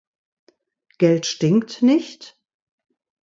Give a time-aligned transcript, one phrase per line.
[0.97, 2.35] Geld stinkt nicht?